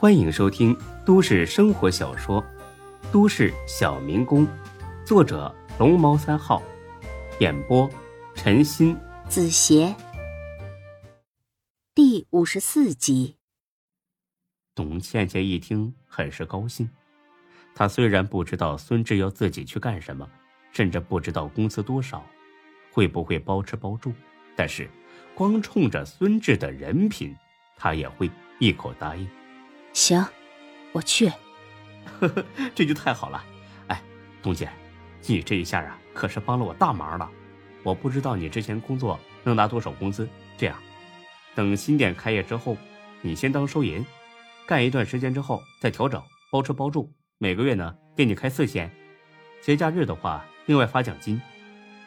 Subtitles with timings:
[0.00, 2.40] 欢迎收听都市生活小说
[3.10, 4.46] 《都市小民工》，
[5.04, 6.62] 作者龙猫三号，
[7.40, 7.90] 演播
[8.32, 8.96] 陈鑫、
[9.28, 9.92] 子邪，
[11.96, 13.38] 第五十四集。
[14.72, 16.88] 董倩倩一听，很是高兴。
[17.74, 20.30] 她虽然不知道孙志要自己去干什么，
[20.70, 22.24] 甚至不知道工资多少，
[22.92, 24.12] 会不会包吃包住，
[24.54, 24.88] 但是
[25.34, 27.34] 光冲着孙志的人品，
[27.76, 28.30] 她也会
[28.60, 29.28] 一口答应。
[29.98, 30.24] 行，
[30.92, 31.28] 我去。
[32.20, 33.44] 呵呵，这就太好了。
[33.88, 34.00] 哎，
[34.40, 34.70] 董姐，
[35.26, 37.28] 你这一下啊，可是帮了我大忙了。
[37.82, 40.78] 我不知道你之前工作能拿多少工资，这样，
[41.56, 42.76] 等新店开业之后，
[43.22, 44.06] 你先当收银，
[44.68, 46.22] 干一段时间之后再调整，
[46.52, 47.12] 包吃包住。
[47.38, 48.88] 每个月呢，给你开四千，
[49.60, 51.42] 节假日的话，另外发奖金，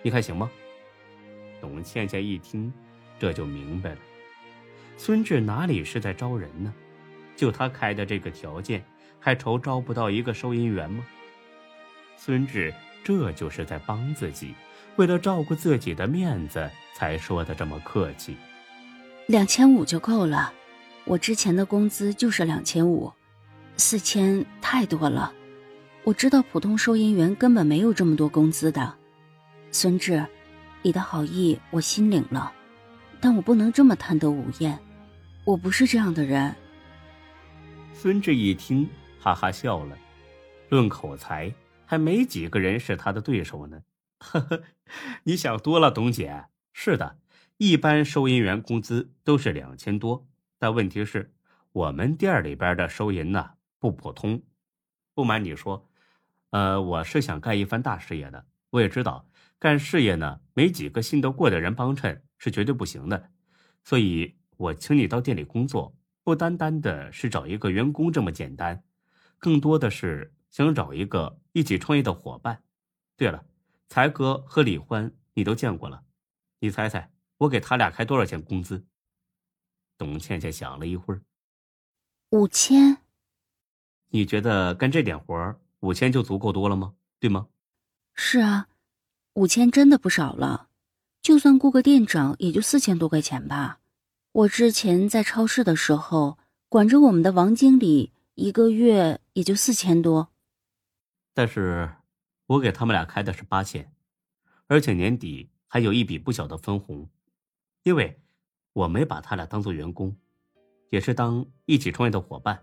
[0.00, 0.50] 你看行吗？
[1.60, 2.72] 董倩倩一听，
[3.18, 3.98] 这就明白了，
[4.96, 6.72] 孙志哪里是在招人呢？
[7.36, 8.84] 就他开的这个条件，
[9.18, 11.04] 还愁招不到一个收银员吗？
[12.16, 12.72] 孙志
[13.02, 14.54] 这就是在帮自己，
[14.96, 18.36] 为了照顾自己的面子，才说的这么客气。
[19.26, 20.52] 两千五就够了，
[21.04, 23.12] 我之前的工资就是两千五。
[23.76, 25.32] 四千太多了，
[26.04, 28.94] 我知道普通收银员根本没有这么多工资的。
[29.72, 30.24] 孙志，
[30.82, 32.52] 你的好意我心领了，
[33.20, 34.78] 但我不能这么贪得无厌，
[35.44, 36.54] 我不是这样的人。
[38.04, 38.86] 孙志一听，
[39.18, 39.96] 哈哈笑了。
[40.68, 41.50] 论口才，
[41.86, 43.82] 还没几个人是他的对手呢。
[44.18, 44.62] 呵呵，
[45.22, 46.44] 你想多了，董姐。
[46.74, 47.16] 是的，
[47.56, 51.32] 一般收银员工资都是两千多，但问题是，
[51.72, 53.52] 我们店里边的收银呢？
[53.78, 54.42] 不普通，
[55.14, 55.88] 不瞒你说，
[56.50, 58.44] 呃，我是想干一番大事业的。
[58.68, 59.26] 我也知道，
[59.58, 63.30] 干事业呢，没几个信得过的人帮衬是绝对不行的。
[63.82, 68.82] 所以，我请你到店里工作，不单单的是找一个员工这么简单，
[69.38, 72.62] 更多的是想找一个一起创业的伙伴。
[73.16, 73.44] 对了，
[73.88, 76.02] 才哥和李欢你都见过了，
[76.60, 78.84] 你猜猜我给他俩开多少钱工资？
[79.96, 81.22] 董倩倩想了一会儿，
[82.30, 82.96] 五千。
[84.08, 86.94] 你觉得干这点活五千就足够多了吗？
[87.20, 87.48] 对吗？
[88.14, 88.68] 是啊，
[89.34, 90.68] 五千真的不少了。
[91.20, 93.80] 就算雇个店长，也就四千多块钱吧。
[94.34, 100.30] 我之前在超市的时候，管着我们的王经理，一个月也就四千多。
[101.32, 101.88] 但是，
[102.48, 103.92] 我给他们俩开的是八千，
[104.66, 107.08] 而且年底还有一笔不小的分红，
[107.84, 108.20] 因为
[108.72, 110.16] 我没把他俩当做员工，
[110.90, 112.60] 也是当一起创业的伙伴。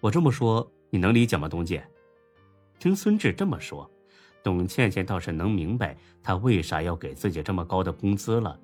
[0.00, 1.82] 我这么说，你能理解吗，董姐？
[2.78, 3.90] 听孙志这么说，
[4.42, 8.60] 董倩倩倒是能明白他为啥要给自己这么高的工资了。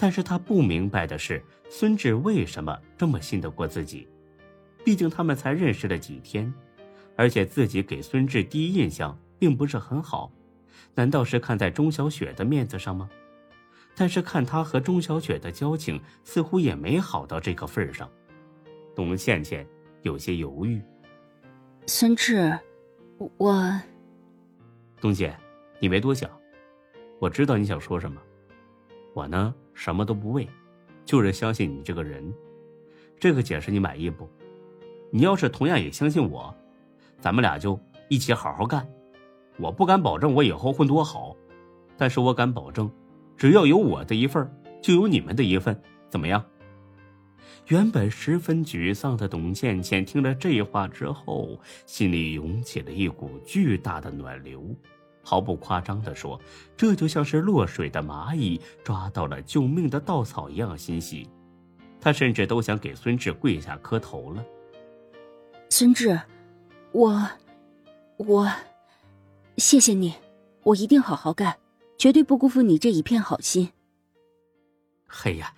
[0.00, 4.08] 但是他不明白的是，孙志为什么这么信得过自己？
[4.82, 6.52] 毕竟他们才认识了几天，
[7.16, 10.32] 而且自己给孙志第一印象并不是很好。
[10.94, 13.08] 难道是看在钟小雪的面子上吗？
[13.94, 18.10] 但是看他和钟小雪的交情，似乎也没好到这个份上。
[18.96, 19.66] 董倩倩。
[20.02, 20.80] 有些犹豫，
[21.86, 22.58] 孙志，
[23.36, 23.70] 我，
[24.98, 25.36] 东姐，
[25.78, 26.30] 你别多想，
[27.18, 28.18] 我知道你想说什么。
[29.12, 30.48] 我呢，什么都不为，
[31.04, 32.32] 就是相信你这个人。
[33.18, 34.28] 这个解释你满意不？
[35.10, 36.54] 你要是同样也相信我，
[37.20, 38.86] 咱们俩就一起好好干。
[39.58, 41.36] 我不敢保证我以后混多好，
[41.96, 42.90] 但是我敢保证，
[43.36, 44.50] 只要有我的一份，
[44.80, 46.42] 就有你们的一份，怎么样？
[47.66, 54.64] 原本十分沮丧的董倩倩听了这话之后，心里涌起了一股巨大的暖流。
[55.30, 56.40] 毫不夸张地说，
[56.76, 61.30] 这就像是落水的蚂蚁抓到了救命的稻草一样欣喜。
[62.00, 64.44] 他甚至都想给孙志跪下磕头了。
[65.68, 66.20] 孙志，
[66.90, 67.30] 我，
[68.16, 68.52] 我，
[69.56, 70.12] 谢谢你，
[70.64, 71.56] 我一定好好干，
[71.96, 73.70] 绝对不辜负你这一片好心。
[75.06, 75.54] 嘿呀！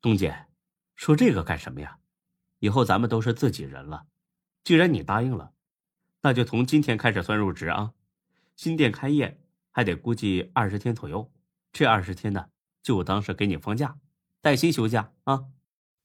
[0.00, 0.46] 东姐，
[0.94, 1.98] 说这个干什么呀？
[2.60, 4.04] 以后咱们都是自己人了。
[4.64, 5.52] 既然你答应了，
[6.22, 7.92] 那就从今天开始算入职啊。
[8.56, 9.38] 新店开业
[9.70, 11.30] 还得估计二十天左右，
[11.72, 12.48] 这二十天呢，
[12.82, 13.98] 就当是给你放假，
[14.40, 15.44] 带薪休假啊。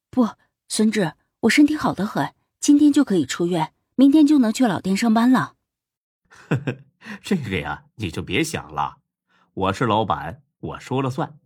[0.09, 0.27] 不，
[0.67, 5.55] 孙志，我身体好的很，今天就可以出院，明天就能去老店上班了。
[6.27, 6.77] 呵呵，
[7.21, 8.97] 这个呀，你就别想了，
[9.53, 11.39] 我是老板，我说了算。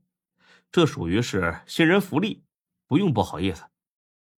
[0.72, 2.44] 这属于是新人福利，
[2.88, 3.63] 不用不好意思。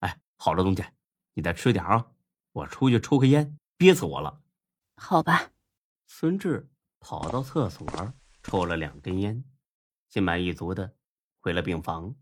[0.01, 0.93] 哎，好了，东姐，
[1.33, 2.07] 你再吃点啊，
[2.51, 4.41] 我出去抽根烟，憋死我了。
[4.97, 5.51] 好吧。
[6.09, 7.86] 孙志跑到厕所
[8.42, 9.44] 抽了两根烟，
[10.07, 10.95] 心满意足的
[11.42, 12.15] 回了病房。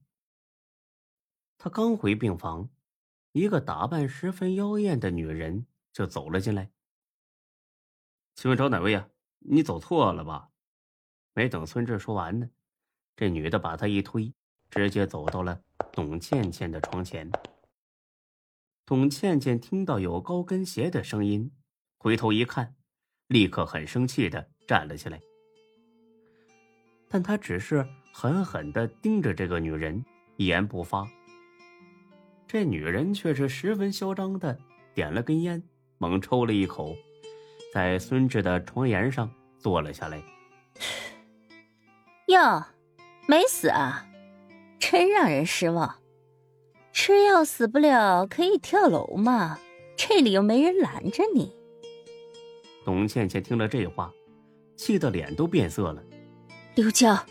[1.57, 2.69] 他刚回病房，
[3.31, 6.71] 一个打扮十分妖艳的女人就走了进来。
[8.33, 9.09] 请问找哪位呀？
[9.39, 10.49] 你走错了吧？
[11.33, 12.49] 没等孙志说完呢，
[13.15, 14.33] 这女的把他一推，
[14.71, 17.31] 直接走到了董倩倩的床前。
[18.83, 21.55] 董倩倩听到有高跟鞋的声音，
[21.97, 22.75] 回头一看，
[23.27, 25.19] 立刻很生气的站了起来。
[27.07, 30.03] 但他只是狠狠的盯着这个女人，
[30.37, 31.07] 一言不发。
[32.47, 34.57] 这女人却是十分嚣张的
[34.93, 35.61] 点了根烟，
[35.97, 36.95] 猛抽了一口，
[37.73, 40.21] 在孙志的床沿上坐了下来。
[42.27, 42.63] 哟，
[43.27, 44.07] 没死啊！
[44.79, 45.99] 真让人失望。
[46.91, 49.59] 吃药死不了，可以跳楼吗？
[49.95, 51.55] 这里又没人拦着你。
[52.85, 54.13] 董倩倩听了这话，
[54.77, 56.03] 气得脸都变色了。
[56.75, 57.25] 刘娇，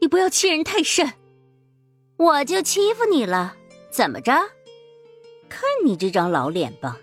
[0.00, 1.12] 你不要欺人太甚！
[2.16, 3.56] 我就欺负你了，
[3.90, 4.32] 怎么着？
[5.48, 6.98] 看你这张老脸吧，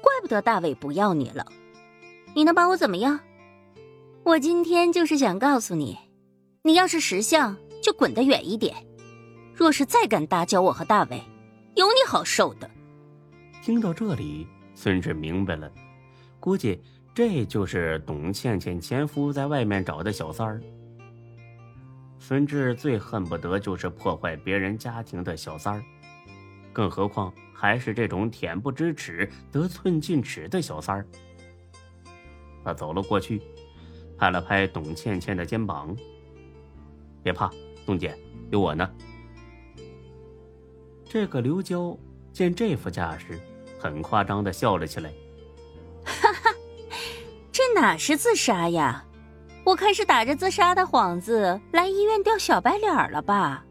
[0.00, 1.46] 怪不得大伟不要你了。
[2.34, 3.20] 你能把我怎么样？
[4.24, 5.98] 我今天就是想告诉你，
[6.62, 8.74] 你要是识相，就滚得远一点；
[9.54, 11.22] 若是再敢打搅我和大伟，
[11.74, 12.70] 有你好受的。
[13.62, 15.70] 听到这里，孙志明白了，
[16.40, 16.80] 估计
[17.16, 20.60] 这就是董倩倩前夫在外面找的小三儿。
[22.18, 25.82] 孙志最恨不得就是破坏别人家庭的小三儿，
[26.74, 31.06] 更何况还是这种恬不知耻、得寸进尺的小三儿。
[32.62, 33.40] 他走了过去。
[34.18, 35.96] 拍了拍董倩倩的肩膀，
[37.22, 37.50] 别怕，
[37.86, 38.14] 董姐，
[38.50, 38.90] 有我呢。
[41.04, 41.98] 这个刘娇
[42.30, 43.40] 见这副架势，
[43.78, 45.10] 很夸张的笑了起来。
[47.86, 49.04] 哪是自杀呀？
[49.64, 53.64] 我看是打着自杀的幌子来医院钓小白脸了吧？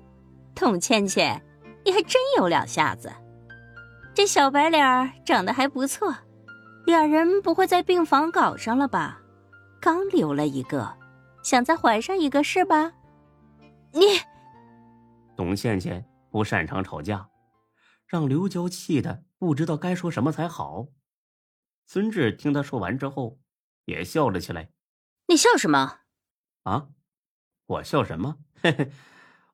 [0.56, 1.44] 董倩倩，
[1.84, 3.12] 你还真有两下子。
[4.14, 6.16] 这小白脸长得还不错，
[6.86, 9.20] 俩人不会在病房搞上了吧？
[9.82, 10.96] 刚留了一个，
[11.44, 12.94] 想再怀上一个是吧？
[13.92, 14.06] 你，
[15.36, 17.28] 董倩倩不擅长吵架，
[18.08, 20.86] 让刘娇气的不知道该说什么才好。
[21.86, 23.40] 孙志听他说完之后，
[23.86, 24.70] 也笑了起来。
[25.28, 26.02] 你笑什么？
[26.64, 26.90] 啊？
[27.66, 28.38] 我笑什么？
[28.62, 28.92] 嘿嘿，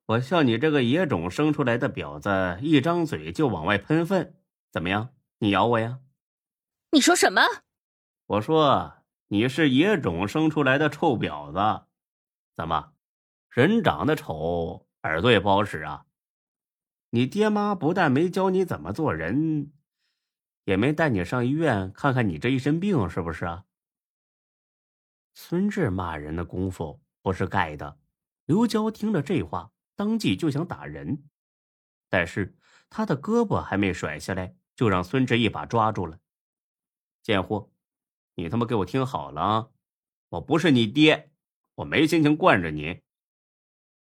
[0.07, 4.36] 我笑你这个野种生出来的婊子，一张嘴就往外喷粪，
[4.72, 5.13] 怎么样？
[5.39, 6.00] 你咬我呀？
[6.92, 7.42] 你说什么？
[8.25, 8.98] 我说。
[9.33, 11.86] 你是野种生出来的臭婊子，
[12.54, 12.92] 怎么，
[13.50, 16.06] 人长得丑，耳朵也不好使啊？
[17.12, 19.72] 你爹妈不但没教你怎么做人，
[20.66, 23.63] 也没带你上医院看看你这一身病，是不是啊？
[25.43, 27.97] 孙志骂人的功夫不是盖的。
[28.45, 31.23] 刘娇听了这话，当即就想打人，
[32.11, 32.55] 但是
[32.91, 36.19] 他的胳膊还没甩下来，就让孙志一把抓住了。
[37.23, 37.71] 贱货！
[38.35, 39.69] 你他妈给我听好了啊！
[40.29, 41.31] 我不是你爹，
[41.73, 43.01] 我没心情惯着你。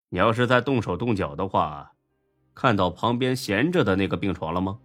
[0.10, 1.96] 你要是再动手动脚的话，
[2.54, 4.78] 看到旁边闲着的那个病床了吗？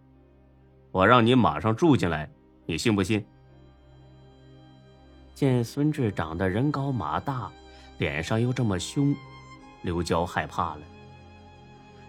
[0.92, 2.32] 我让你马上住进来，
[2.64, 3.26] 你信不信？
[5.34, 7.50] 见孙志长得人高马大，
[7.98, 9.14] 脸上又这么凶，
[9.82, 10.80] 刘娇害怕了。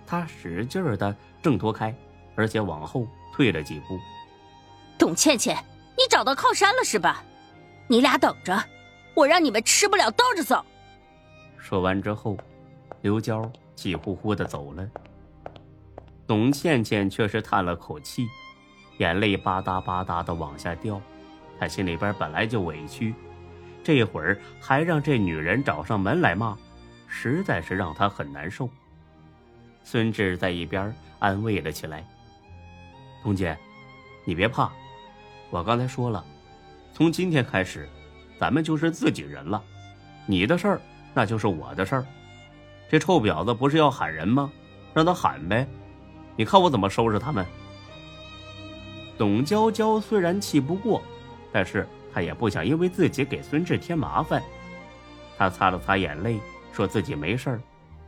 [0.05, 1.93] 他使劲的挣脱开，
[2.35, 3.99] 而且往后退了几步。
[4.97, 5.57] 董倩倩，
[5.97, 7.23] 你找到靠山了是吧？
[7.87, 8.63] 你俩等着，
[9.15, 10.63] 我让你们吃不了兜着走。
[11.57, 12.37] 说完之后，
[13.01, 14.87] 刘娇气呼呼的走了。
[16.27, 18.27] 董倩倩却是叹了口气，
[18.99, 21.01] 眼泪吧嗒吧嗒的往下掉。
[21.59, 23.13] 他心里边本来就委屈，
[23.83, 26.57] 这会儿还让这女人找上门来骂，
[27.07, 28.69] 实在是让他很难受。
[29.83, 32.03] 孙志在一边安慰了起来
[33.23, 33.57] ：“董姐，
[34.23, 34.71] 你别怕，
[35.49, 36.23] 我刚才说了。”
[36.93, 37.87] 从今天开始，
[38.39, 39.61] 咱们就是自己人了。
[40.25, 40.81] 你的事儿，
[41.13, 42.05] 那就是我的事儿。
[42.89, 44.51] 这臭婊子不是要喊人吗？
[44.93, 45.67] 让他喊呗。
[46.37, 47.45] 你看我怎么收拾他们。
[49.17, 51.01] 董娇娇虽然气不过，
[51.55, 54.43] 但是他也不想因为自己给孙志添麻烦。
[55.37, 56.37] 他擦了擦眼泪，
[56.73, 57.61] 说自己没事儿。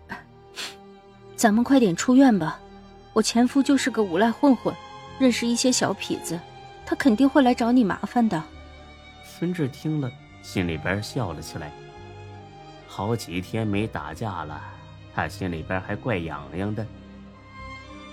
[1.37, 2.59] 咱们快点出院吧。
[3.13, 4.75] 我前夫就是个无赖混混，
[5.17, 6.37] 认识一些小痞子，
[6.85, 8.43] 他肯定会来找你麻烦的。
[9.23, 10.11] 孙志听了，
[10.41, 11.71] 心里边笑了起来。
[12.85, 14.61] 好几天没打架了，
[15.15, 16.85] 他心里边还怪痒痒的。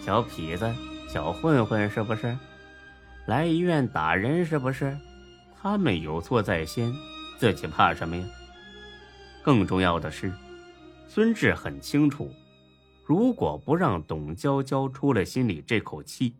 [0.00, 0.73] 小痞子、
[1.09, 2.38] 小混混是不是？
[3.26, 4.97] 来医院打人是不是？
[5.64, 6.94] 他们有错在先，
[7.38, 8.26] 自己怕什么呀？
[9.42, 10.30] 更重要的是，
[11.09, 12.30] 孙志很清楚，
[13.02, 16.35] 如果不让董娇娇出了心里这口气，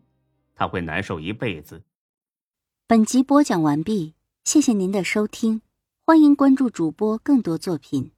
[0.53, 1.81] 他会难受一辈子。
[2.85, 4.13] 本集播讲完毕，
[4.43, 5.63] 谢谢您的收听，
[6.05, 8.11] 欢迎关注主播更多作品。